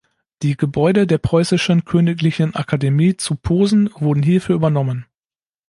[0.41, 5.05] Die Gebäude der preußischen Königlichen Akademie zu Posen wurden hierfür übernommen.